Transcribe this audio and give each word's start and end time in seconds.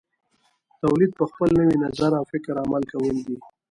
تولید 0.81 1.11
په 1.19 1.23
خپل 1.31 1.49
نوي 1.59 1.75
نظر 1.85 2.11
او 2.19 2.23
فکر 2.31 2.53
عمل 2.63 2.83
کول 2.91 3.15
دي. 3.25 3.37